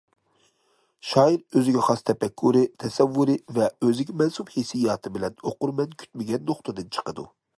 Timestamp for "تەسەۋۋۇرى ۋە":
2.83-3.69